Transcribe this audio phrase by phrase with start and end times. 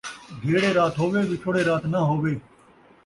[0.41, 2.33] جھیڑے رات ہووے، وِچھوڑے رات ناں ہووے